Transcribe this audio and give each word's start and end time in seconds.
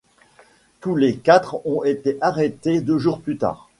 Tous 0.79 0.95
les 0.95 1.17
quatre 1.17 1.61
ont 1.63 1.83
été 1.83 2.17
arrêtés 2.21 2.81
deux 2.81 2.97
jours 2.97 3.21
plus 3.21 3.37
tard. 3.37 3.69